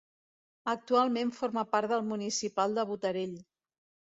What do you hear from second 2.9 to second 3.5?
Botarell.